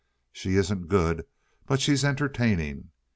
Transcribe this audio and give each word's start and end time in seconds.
She 0.31 0.55
isn't 0.55 0.87
good, 0.87 1.27
but 1.67 1.79
she's 1.79 2.03
entertaining. 2.03 2.89